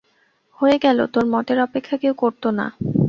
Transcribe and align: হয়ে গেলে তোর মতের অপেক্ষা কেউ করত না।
হয়ে 0.57 0.77
গেলে 0.77 1.03
তোর 1.07 1.25
মতের 1.25 1.59
অপেক্ষা 1.59 1.95
কেউ 1.97 2.13
করত 2.13 2.43
না। 2.51 2.65